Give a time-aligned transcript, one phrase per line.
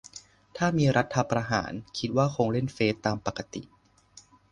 [0.57, 3.63] ถ้ามี รัฐประหาร คิดว่าคงเล่นเฟซตามปกติ